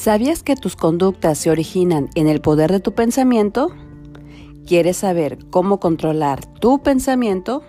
¿Sabías 0.00 0.42
que 0.42 0.56
tus 0.56 0.76
conductas 0.76 1.36
se 1.36 1.50
originan 1.50 2.08
en 2.14 2.26
el 2.26 2.40
poder 2.40 2.72
de 2.72 2.80
tu 2.80 2.92
pensamiento? 2.92 3.68
¿Quieres 4.66 4.96
saber 4.96 5.36
cómo 5.50 5.78
controlar 5.78 6.42
tu 6.46 6.82
pensamiento? 6.82 7.62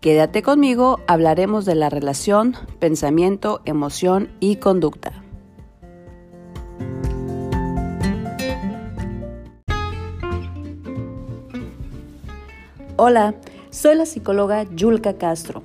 Quédate 0.00 0.44
conmigo, 0.44 1.00
hablaremos 1.08 1.64
de 1.64 1.74
la 1.74 1.90
relación 1.90 2.54
pensamiento, 2.78 3.62
emoción 3.64 4.28
y 4.38 4.56
conducta. 4.56 5.24
Hola, 12.96 13.34
soy 13.70 13.96
la 13.96 14.06
psicóloga 14.06 14.72
Yulka 14.72 15.14
Castro. 15.14 15.64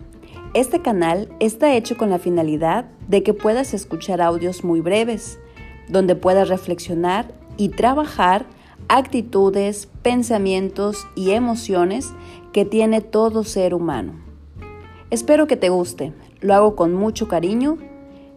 Este 0.56 0.82
canal 0.82 1.30
está 1.40 1.76
hecho 1.76 1.96
con 1.96 2.09
la 2.09 2.17
finalidad 2.17 2.86
de 3.08 3.22
que 3.22 3.36
puedas 3.36 3.76
escuchar 3.76 4.20
audios 4.20 4.63
muy 4.63 4.81
breves 4.81 5.38
donde 5.88 6.16
puedas 6.16 6.49
reflexionar 6.49 7.34
y 7.57 7.70
trabajar 7.70 8.45
actitudes, 8.88 9.88
pensamientos 10.02 11.08
y 11.16 11.31
emociones 11.31 12.13
que 12.53 12.66
tiene 12.66 13.02
todo 13.02 13.44
ser 13.44 13.73
humano. 13.73 14.13
Espero 15.09 15.48
que 15.48 15.58
te 15.58 15.70
guste, 15.70 16.13
lo 16.41 16.53
hago 16.53 16.75
con 16.75 16.94
mucho 16.94 17.27
cariño. 17.27 17.77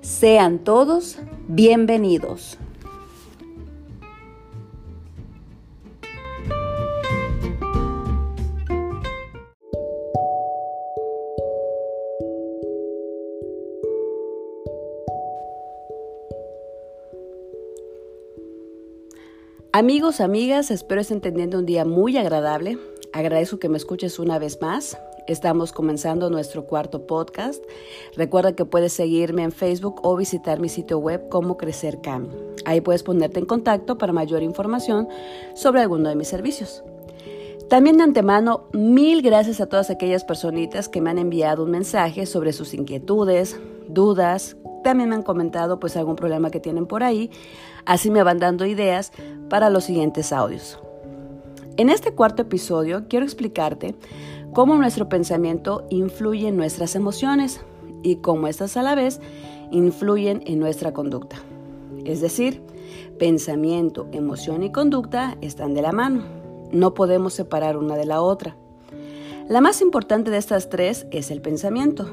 Sean 0.00 0.58
todos 0.60 1.18
bienvenidos. 1.48 2.58
Amigos, 19.72 20.22
amigas, 20.22 20.70
espero 20.70 21.02
estén 21.02 21.20
teniendo 21.20 21.58
un 21.58 21.66
día 21.66 21.84
muy 21.84 22.16
agradable. 22.16 22.78
Agradezco 23.12 23.58
que 23.58 23.68
me 23.68 23.76
escuches 23.76 24.18
una 24.18 24.38
vez 24.38 24.62
más. 24.62 24.96
Estamos 25.26 25.72
comenzando 25.72 26.30
nuestro 26.30 26.64
cuarto 26.64 27.06
podcast. 27.06 27.62
Recuerda 28.16 28.54
que 28.54 28.64
puedes 28.64 28.94
seguirme 28.94 29.42
en 29.42 29.52
Facebook 29.52 30.00
o 30.02 30.16
visitar 30.16 30.58
mi 30.58 30.70
sitio 30.70 30.98
web 30.98 31.28
como 31.28 31.58
Crecer 31.58 32.00
Cam. 32.00 32.30
Ahí 32.64 32.80
puedes 32.80 33.02
ponerte 33.02 33.40
en 33.40 33.44
contacto 33.44 33.98
para 33.98 34.14
mayor 34.14 34.42
información 34.42 35.06
sobre 35.54 35.82
alguno 35.82 36.08
de 36.08 36.16
mis 36.16 36.28
servicios. 36.28 36.82
También 37.68 37.98
de 37.98 38.04
antemano, 38.04 38.68
mil 38.72 39.20
gracias 39.20 39.60
a 39.60 39.66
todas 39.66 39.90
aquellas 39.90 40.24
personitas 40.24 40.88
que 40.88 41.02
me 41.02 41.10
han 41.10 41.18
enviado 41.18 41.64
un 41.64 41.72
mensaje 41.72 42.24
sobre 42.24 42.54
sus 42.54 42.72
inquietudes, 42.72 43.60
dudas, 43.86 44.56
también 44.88 45.10
me 45.10 45.16
han 45.16 45.22
comentado 45.22 45.78
pues 45.78 45.98
algún 45.98 46.16
problema 46.16 46.50
que 46.50 46.60
tienen 46.60 46.86
por 46.86 47.02
ahí, 47.02 47.30
así 47.84 48.10
me 48.10 48.22
van 48.22 48.38
dando 48.38 48.64
ideas 48.64 49.12
para 49.50 49.68
los 49.68 49.84
siguientes 49.84 50.32
audios. 50.32 50.78
En 51.76 51.90
este 51.90 52.14
cuarto 52.14 52.40
episodio 52.40 53.04
quiero 53.06 53.26
explicarte 53.26 53.94
cómo 54.54 54.76
nuestro 54.76 55.06
pensamiento 55.10 55.86
influye 55.90 56.48
en 56.48 56.56
nuestras 56.56 56.94
emociones 56.94 57.60
y 58.02 58.16
cómo 58.16 58.46
estas 58.46 58.78
a 58.78 58.82
la 58.82 58.94
vez 58.94 59.20
influyen 59.70 60.42
en 60.46 60.58
nuestra 60.58 60.94
conducta. 60.94 61.36
Es 62.06 62.22
decir, 62.22 62.62
pensamiento, 63.18 64.08
emoción 64.12 64.62
y 64.62 64.72
conducta 64.72 65.36
están 65.42 65.74
de 65.74 65.82
la 65.82 65.92
mano. 65.92 66.22
No 66.72 66.94
podemos 66.94 67.34
separar 67.34 67.76
una 67.76 67.94
de 67.98 68.06
la 68.06 68.22
otra. 68.22 68.56
La 69.50 69.60
más 69.60 69.82
importante 69.82 70.30
de 70.30 70.38
estas 70.38 70.70
tres 70.70 71.06
es 71.10 71.30
el 71.30 71.42
pensamiento, 71.42 72.08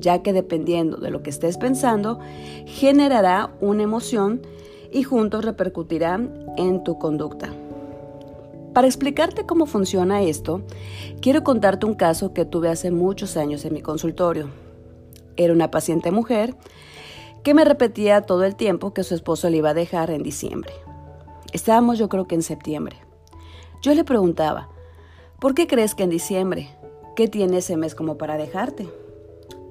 ya 0.00 0.22
que 0.22 0.32
dependiendo 0.32 0.96
de 0.98 1.10
lo 1.10 1.22
que 1.22 1.30
estés 1.30 1.58
pensando, 1.58 2.18
generará 2.66 3.50
una 3.60 3.82
emoción 3.82 4.42
y 4.92 5.02
juntos 5.02 5.44
repercutirán 5.44 6.46
en 6.56 6.82
tu 6.84 6.98
conducta. 6.98 7.52
Para 8.72 8.86
explicarte 8.86 9.44
cómo 9.44 9.66
funciona 9.66 10.22
esto, 10.22 10.62
quiero 11.20 11.42
contarte 11.42 11.86
un 11.86 11.94
caso 11.94 12.32
que 12.32 12.44
tuve 12.44 12.68
hace 12.68 12.90
muchos 12.90 13.36
años 13.36 13.64
en 13.64 13.74
mi 13.74 13.82
consultorio. 13.82 14.50
Era 15.36 15.52
una 15.52 15.70
paciente 15.70 16.10
mujer 16.10 16.54
que 17.42 17.54
me 17.54 17.64
repetía 17.64 18.22
todo 18.22 18.44
el 18.44 18.56
tiempo 18.56 18.92
que 18.92 19.04
su 19.04 19.14
esposo 19.14 19.50
le 19.50 19.58
iba 19.58 19.70
a 19.70 19.74
dejar 19.74 20.10
en 20.10 20.22
diciembre. 20.22 20.72
Estábamos 21.52 21.98
yo 21.98 22.08
creo 22.08 22.26
que 22.26 22.34
en 22.34 22.42
septiembre. 22.42 22.96
Yo 23.82 23.94
le 23.94 24.04
preguntaba, 24.04 24.68
¿por 25.40 25.54
qué 25.54 25.66
crees 25.66 25.94
que 25.94 26.02
en 26.02 26.10
diciembre? 26.10 26.68
¿Qué 27.16 27.26
tiene 27.26 27.58
ese 27.58 27.76
mes 27.76 27.94
como 27.94 28.18
para 28.18 28.36
dejarte? 28.36 28.88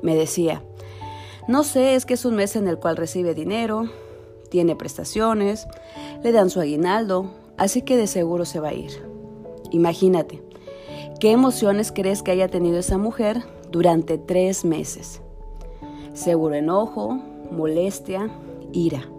Me 0.02 0.16
decía, 0.16 0.64
no 1.48 1.64
sé, 1.64 1.96
es 1.96 2.06
que 2.06 2.16
es 2.16 2.26
un 2.26 2.36
mes 2.36 2.56
en 2.58 2.68
el 2.68 2.78
cual 2.78 2.98
recibe 2.98 3.34
dinero, 3.34 3.90
tiene 4.50 4.76
prestaciones, 4.76 5.68
le 6.22 6.32
dan 6.34 6.50
su 6.50 6.60
aguinaldo, 6.60 7.32
así 7.58 7.82
que 7.82 7.96
de 7.96 8.08
seguro 8.08 8.44
se 8.44 8.60
va 8.60 8.70
a 8.70 8.74
ir. 8.74 8.92
Imagínate, 9.72 10.44
¿qué 11.20 11.32
emociones 11.32 11.94
crees 11.94 12.22
que 12.22 12.32
haya 12.32 12.50
tenido 12.50 12.78
esa 12.78 12.98
mujer 12.98 13.44
durante 13.72 14.18
tres 14.18 14.66
meses? 14.66 15.22
Seguro 16.14 16.56
enojo, 16.56 17.18
molestia, 17.52 18.30
ira. 18.74 19.10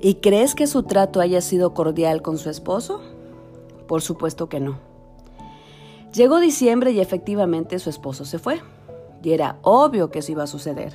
¿Y 0.00 0.14
crees 0.14 0.54
que 0.54 0.68
su 0.68 0.84
trato 0.84 1.20
haya 1.20 1.40
sido 1.40 1.74
cordial 1.74 2.22
con 2.22 2.38
su 2.38 2.48
esposo? 2.48 3.00
Por 3.88 4.02
supuesto 4.02 4.48
que 4.48 4.60
no. 4.60 4.78
Llegó 6.14 6.38
diciembre 6.38 6.92
y 6.92 7.00
efectivamente 7.00 7.80
su 7.80 7.90
esposo 7.90 8.24
se 8.24 8.38
fue 8.38 8.60
y 9.22 9.32
era 9.32 9.58
obvio 9.62 10.10
que 10.10 10.20
eso 10.20 10.32
iba 10.32 10.44
a 10.44 10.48
suceder. 10.48 10.94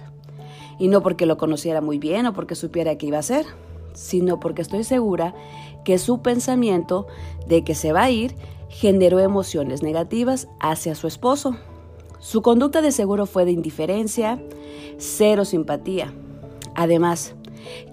Y 0.79 0.87
no 0.87 1.01
porque 1.01 1.25
lo 1.25 1.37
conociera 1.37 1.81
muy 1.81 1.99
bien 1.99 2.25
o 2.25 2.33
porque 2.33 2.55
supiera 2.55 2.97
que 2.97 3.07
iba 3.07 3.19
a 3.19 3.23
ser, 3.23 3.45
sino 3.93 4.39
porque 4.39 4.61
estoy 4.61 4.83
segura 4.83 5.33
que 5.83 5.97
su 5.97 6.21
pensamiento 6.21 7.07
de 7.47 7.63
que 7.63 7.75
se 7.75 7.93
va 7.93 8.03
a 8.03 8.11
ir 8.11 8.35
generó 8.69 9.19
emociones 9.19 9.83
negativas 9.83 10.47
hacia 10.59 10.95
su 10.95 11.07
esposo. 11.07 11.55
Su 12.19 12.41
conducta 12.41 12.81
de 12.81 12.91
seguro 12.91 13.25
fue 13.25 13.45
de 13.45 13.51
indiferencia, 13.51 14.41
cero 14.97 15.45
simpatía. 15.45 16.13
Además, 16.73 17.35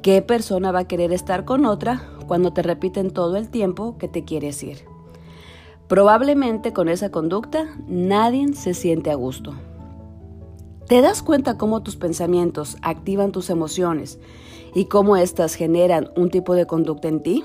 ¿qué 0.02 0.22
persona 0.22 0.72
va 0.72 0.80
a 0.80 0.88
querer 0.88 1.12
estar 1.12 1.44
con 1.44 1.66
otra 1.66 2.08
cuando 2.26 2.52
te 2.52 2.62
repiten 2.62 3.10
todo 3.10 3.36
el 3.36 3.50
tiempo 3.50 3.98
que 3.98 4.08
te 4.08 4.24
quieres 4.24 4.62
ir? 4.62 4.84
Probablemente 5.88 6.72
con 6.72 6.88
esa 6.88 7.10
conducta 7.10 7.76
nadie 7.88 8.54
se 8.54 8.74
siente 8.74 9.10
a 9.10 9.16
gusto. 9.16 9.54
¿Te 10.90 11.02
das 11.02 11.22
cuenta 11.22 11.56
cómo 11.56 11.84
tus 11.84 11.94
pensamientos 11.94 12.76
activan 12.82 13.30
tus 13.30 13.48
emociones 13.48 14.18
y 14.74 14.86
cómo 14.86 15.16
éstas 15.16 15.54
generan 15.54 16.10
un 16.16 16.30
tipo 16.30 16.56
de 16.56 16.66
conducta 16.66 17.06
en 17.06 17.22
ti? 17.22 17.44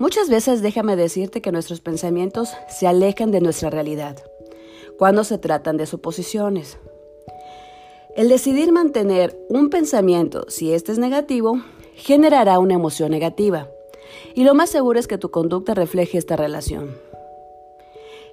Muchas 0.00 0.28
veces 0.28 0.60
déjame 0.60 0.96
decirte 0.96 1.40
que 1.40 1.52
nuestros 1.52 1.80
pensamientos 1.80 2.50
se 2.68 2.88
alejan 2.88 3.30
de 3.30 3.40
nuestra 3.40 3.70
realidad 3.70 4.16
cuando 4.98 5.22
se 5.22 5.38
tratan 5.38 5.76
de 5.76 5.86
suposiciones. 5.86 6.78
El 8.16 8.28
decidir 8.28 8.72
mantener 8.72 9.38
un 9.48 9.70
pensamiento, 9.70 10.46
si 10.48 10.72
éste 10.72 10.90
es 10.90 10.98
negativo, 10.98 11.60
generará 11.94 12.58
una 12.58 12.74
emoción 12.74 13.12
negativa. 13.12 13.68
Y 14.34 14.42
lo 14.42 14.54
más 14.54 14.68
seguro 14.68 14.98
es 14.98 15.06
que 15.06 15.16
tu 15.16 15.30
conducta 15.30 15.74
refleje 15.74 16.18
esta 16.18 16.34
relación. 16.34 16.98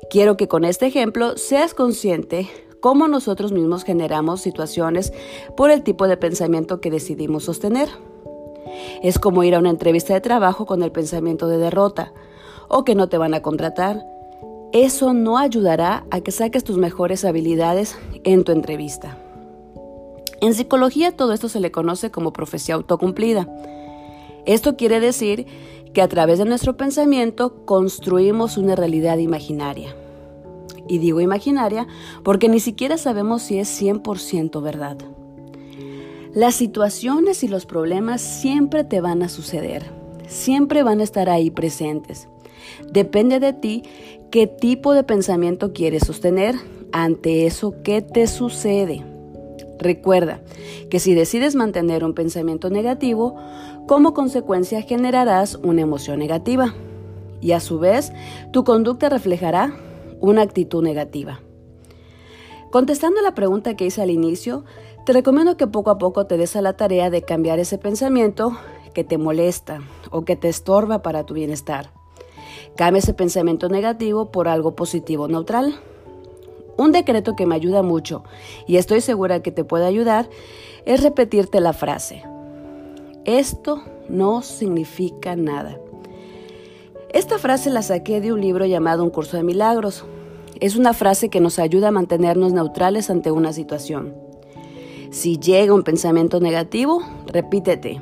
Quiero 0.10 0.36
que 0.36 0.48
con 0.48 0.66
este 0.66 0.88
ejemplo 0.88 1.38
seas 1.38 1.76
consciente 1.76 2.50
cómo 2.81 3.08
nosotros 3.08 3.52
mismos 3.53 3.84
generamos 3.84 4.42
situaciones 4.42 5.14
por 5.56 5.72
el 5.72 5.84
tipo 5.84 6.08
de 6.08 6.18
pensamiento 6.18 6.81
que 6.81 6.92
decidimos 6.92 7.46
sostener. 7.46 7.88
Es 9.02 9.19
como 9.19 9.44
ir 9.44 9.56
a 9.56 9.59
una 9.59 9.69
entrevista 9.69 10.14
de 10.14 10.22
trabajo 10.22 10.66
con 10.66 10.84
el 10.84 10.92
pensamiento 10.92 11.47
de 11.47 11.58
derrota 11.58 12.12
o 12.68 12.84
que 12.84 12.96
no 12.96 13.08
te 13.08 13.18
van 13.18 13.34
a 13.34 13.42
contratar. 13.42 14.06
Eso 14.74 15.14
no 15.14 15.38
ayudará 15.38 16.06
a 16.12 16.22
que 16.22 16.31
saques 16.31 16.64
tus 16.64 16.78
mejores 16.78 17.24
habilidades 17.24 17.97
en 18.24 18.44
tu 18.44 18.52
entrevista. 18.52 19.18
En 20.42 20.54
psicología 20.54 21.16
todo 21.16 21.33
esto 21.33 21.50
se 21.50 21.60
le 21.60 21.72
conoce 21.72 22.10
como 22.10 22.33
profecía 22.33 22.75
autocumplida. 22.75 23.48
Esto 24.45 24.75
quiere 24.75 25.00
decir 25.00 25.45
que 25.94 26.01
a 26.01 26.07
través 26.07 26.39
de 26.39 26.45
nuestro 26.45 26.78
pensamiento 26.78 27.63
construimos 27.66 28.57
una 28.57 28.75
realidad 28.75 29.18
imaginaria. 29.18 29.95
Y 30.92 30.98
digo 30.98 31.22
imaginaria 31.22 31.88
porque 32.22 32.50
ni 32.50 32.60
siquiera 32.60 32.98
sabemos 32.98 33.44
si 33.44 33.60
es 33.60 33.82
100% 33.82 34.62
verdad. 34.62 34.98
Las 36.34 36.56
situaciones 36.56 37.46
y 37.46 37.48
los 37.48 37.66
problemas 37.66 38.20
siempre 38.20 38.84
te 38.84 39.00
van 39.00 39.24
a 39.24 39.30
suceder, 39.30 39.86
siempre 40.28 40.84
van 40.84 41.00
a 41.00 41.04
estar 41.04 41.30
ahí 41.30 41.50
presentes. 41.50 42.28
Depende 42.92 43.40
de 43.40 43.54
ti 43.54 43.84
qué 44.32 44.48
tipo 44.48 44.94
de 44.94 45.04
pensamiento 45.04 45.72
quieres 45.72 46.04
sostener 46.06 46.56
ante 46.92 47.46
eso 47.46 47.82
que 47.84 48.02
te 48.02 48.28
sucede. 48.28 49.02
Recuerda 49.80 50.42
que 50.90 51.00
si 51.00 51.14
decides 51.14 51.56
mantener 51.56 52.04
un 52.04 52.14
pensamiento 52.14 52.70
negativo, 52.70 53.38
como 53.88 54.14
consecuencia 54.14 54.82
generarás 54.82 55.56
una 55.56 55.84
emoción 55.84 56.20
negativa 56.20 56.76
y 57.40 57.54
a 57.54 57.62
su 57.62 57.80
vez 57.80 58.12
tu 58.52 58.66
conducta 58.66 59.08
reflejará 59.08 59.74
una 60.21 60.44
actitud 60.44 60.81
negativa. 60.81 61.41
Contestando 62.71 63.21
la 63.21 63.35
pregunta 63.35 63.75
que 63.75 63.85
hice 63.85 64.01
al 64.01 64.12
inicio, 64.12 64.63
Te 65.06 65.13
recomiendo 65.13 65.57
que 65.57 65.65
poco 65.65 65.89
a 65.89 65.97
poco 65.97 66.27
te 66.27 66.38
des 66.38 66.56
a 66.56 66.62
la 66.62 66.73
tarea 66.73 67.09
de 67.09 67.23
cambiar 67.23 67.57
ese 67.57 67.79
pensamiento 67.79 68.56
que 68.94 69.03
te 69.03 69.18
molesta 69.18 69.81
o 70.12 70.25
que 70.25 70.35
te 70.35 70.47
estorba 70.47 71.01
para 71.01 71.25
tu 71.25 71.33
bienestar. 71.33 71.91
Cambia 72.75 73.00
ese 73.00 73.15
pensamiento 73.15 73.68
negativo 73.68 74.31
por 74.31 74.47
algo 74.47 74.75
positivo 74.75 75.27
neutral. 75.27 75.79
Un 76.77 76.91
decreto 76.91 77.35
que 77.35 77.47
me 77.47 77.56
ayuda 77.56 77.81
mucho 77.81 78.23
y 78.68 78.77
estoy 78.77 79.01
segura 79.01 79.41
que 79.41 79.51
te 79.51 79.63
puede 79.63 79.85
ayudar 79.85 80.29
es 80.85 81.01
repetirte 81.01 81.59
la 81.62 81.73
frase. 81.73 82.23
Esto 83.25 83.81
no 84.07 84.44
significa 84.44 85.35
nada. 85.35 85.79
Esta 87.13 87.38
frase 87.38 87.69
la 87.69 87.81
saqué 87.81 88.22
de 88.22 88.31
un 88.31 88.40
libro 88.40 88.66
llamado 88.66 89.04
Un 89.04 89.10
curso 89.10 89.36
de 89.36 89.44
milagros. 89.44 90.06
Es 90.62 90.78
una 90.78 90.94
frase 90.94 91.28
que 91.28 91.42
nos 91.42 91.60
ayuda 91.60 91.90
a 91.90 91.92
mantenernos 91.92 92.54
neutrales 92.54 93.10
ante 93.10 93.31
una 93.31 93.52
situación. 93.52 94.16
Si 95.10 95.38
llega 95.38 95.74
un 95.74 95.84
pensamiento 95.84 96.40
negativo, 96.40 97.04
repítete, 97.28 98.02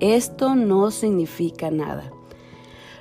esto 0.00 0.56
no 0.56 0.90
significa 0.90 1.70
nada. 1.70 2.10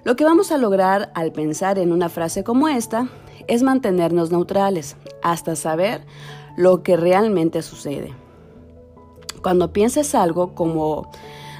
Lo 0.03 0.15
que 0.15 0.23
vamos 0.23 0.51
a 0.51 0.59
lograr 0.59 1.11
al 1.15 1.31
pensar 1.31 1.79
en 1.79 1.93
una 1.93 2.09
frase 2.09 2.43
como 2.43 2.67
esta 2.67 3.09
es 3.47 3.63
mantenernos 3.63 4.29
neutrales 4.29 4.97
hasta 5.23 5.55
saber 5.55 6.05
lo 6.57 6.83
que 6.83 6.95
realmente 6.95 7.63
sucede. 7.63 8.13
Cuando 9.41 9.73
pienses 9.73 10.13
algo 10.13 10.53
como, 10.53 11.09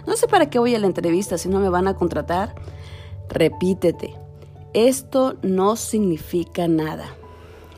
no 0.05 0.15
sé 0.15 0.27
para 0.27 0.51
qué 0.51 0.59
voy 0.59 0.75
a 0.75 0.79
la 0.79 0.85
entrevista 0.85 1.39
si 1.39 1.49
no 1.49 1.59
me 1.59 1.69
van 1.69 1.87
a 1.87 1.95
contratar, 1.95 2.53
repítete, 3.29 4.15
esto 4.73 5.35
no 5.41 5.75
significa 5.75 6.67
nada. 6.67 7.05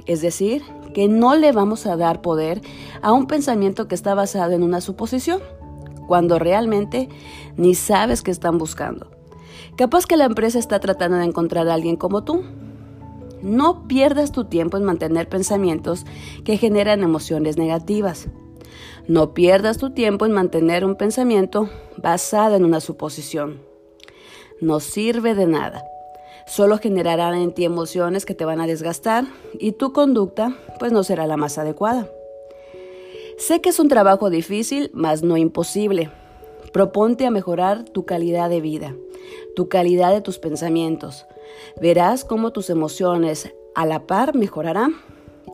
Es 0.05 0.21
decir, 0.21 0.63
que 0.93 1.07
no 1.07 1.35
le 1.35 1.51
vamos 1.51 1.85
a 1.85 1.95
dar 1.95 2.21
poder 2.21 2.61
a 3.01 3.13
un 3.13 3.27
pensamiento 3.27 3.87
que 3.87 3.95
está 3.95 4.13
basado 4.13 4.53
en 4.53 4.63
una 4.63 4.81
suposición, 4.81 5.41
cuando 6.07 6.39
realmente 6.39 7.07
ni 7.55 7.75
sabes 7.75 8.21
qué 8.21 8.31
están 8.31 8.57
buscando. 8.57 9.09
Capaz 9.77 10.05
que 10.05 10.17
la 10.17 10.25
empresa 10.25 10.59
está 10.59 10.79
tratando 10.79 11.17
de 11.17 11.25
encontrar 11.25 11.67
a 11.69 11.73
alguien 11.73 11.95
como 11.95 12.23
tú. 12.23 12.43
No 13.41 13.87
pierdas 13.87 14.31
tu 14.31 14.45
tiempo 14.45 14.77
en 14.77 14.83
mantener 14.83 15.29
pensamientos 15.29 16.05
que 16.43 16.57
generan 16.57 17.01
emociones 17.01 17.57
negativas. 17.57 18.27
No 19.07 19.33
pierdas 19.33 19.77
tu 19.77 19.91
tiempo 19.91 20.25
en 20.25 20.31
mantener 20.31 20.85
un 20.85 20.95
pensamiento 20.95 21.69
basado 21.97 22.55
en 22.55 22.65
una 22.65 22.81
suposición. 22.81 23.70
No 24.61 24.79
sirve 24.79 25.33
de 25.33 25.47
nada. 25.47 25.83
Solo 26.45 26.77
generarán 26.77 27.33
en 27.33 27.51
ti 27.51 27.65
emociones 27.65 28.25
que 28.25 28.35
te 28.35 28.45
van 28.45 28.61
a 28.61 28.67
desgastar 28.67 29.25
y 29.59 29.71
tu 29.71 29.91
conducta 29.91 30.55
pues 30.77 30.91
no 30.91 31.03
será 31.03 31.25
la 31.25 31.35
más 31.35 31.57
adecuada. 31.57 32.07
Sé 33.39 33.59
que 33.59 33.69
es 33.69 33.79
un 33.79 33.89
trabajo 33.89 34.29
difícil, 34.29 34.91
mas 34.93 35.23
no 35.23 35.35
imposible. 35.35 36.11
Proponte 36.73 37.25
a 37.25 37.31
mejorar 37.31 37.85
tu 37.85 38.05
calidad 38.05 38.51
de 38.51 38.61
vida, 38.61 38.95
tu 39.55 39.67
calidad 39.67 40.13
de 40.13 40.21
tus 40.21 40.37
pensamientos. 40.37 41.25
Verás 41.81 42.23
cómo 42.23 42.51
tus 42.51 42.69
emociones 42.69 43.51
a 43.73 43.87
la 43.87 44.05
par 44.05 44.35
mejorarán 44.35 44.93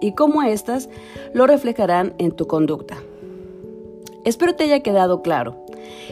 y 0.02 0.16
cómo 0.16 0.44
éstas 0.44 0.90
lo 1.34 1.48
reflejarán 1.48 2.14
en 2.18 2.34
tu 2.34 2.46
conducta. 2.46 2.98
Espero 4.26 4.54
te 4.54 4.66
haya 4.66 4.82
quedado 4.82 5.22
claro. 5.22 5.67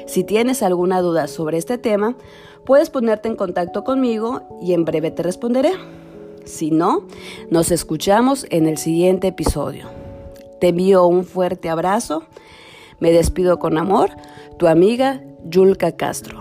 Si 0.05 0.23
tienes 0.23 0.63
alguna 0.63 1.01
duda 1.01 1.27
sobre 1.27 1.57
este 1.57 1.77
tema, 1.77 2.15
puedes 2.65 2.89
ponerte 2.89 3.27
en 3.27 3.35
contacto 3.35 3.83
conmigo 3.83 4.41
y 4.61 4.73
en 4.73 4.85
breve 4.85 5.11
te 5.11 5.23
responderé. 5.23 5.71
Si 6.45 6.71
no, 6.71 7.07
nos 7.49 7.71
escuchamos 7.71 8.45
en 8.51 8.67
el 8.67 8.77
siguiente 8.77 9.27
episodio. 9.27 9.89
Te 10.59 10.69
envío 10.69 11.05
un 11.07 11.25
fuerte 11.25 11.69
abrazo. 11.69 12.23
Me 12.99 13.11
despido 13.11 13.59
con 13.59 13.77
amor, 13.77 14.11
tu 14.57 14.67
amiga 14.67 15.21
Yulka 15.43 15.93
Castro. 15.93 16.39